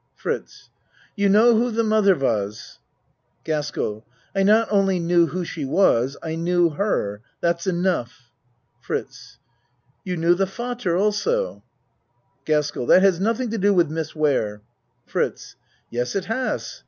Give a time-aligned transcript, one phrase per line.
[0.15, 0.71] FRITZ
[1.15, 2.79] You know who the mother was?
[3.43, 4.03] GASKELL
[4.35, 7.21] I not only knew who she was I knew her.
[7.39, 8.31] That's enough.
[8.79, 9.37] FRITZ
[10.03, 11.61] You knew the f adder also?
[12.45, 14.63] GASKELL That has nothing to do with Miss Ware.
[15.05, 15.55] FRITZ
[15.91, 16.79] Yes, it has.